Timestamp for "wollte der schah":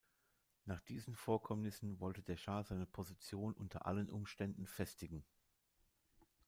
1.99-2.63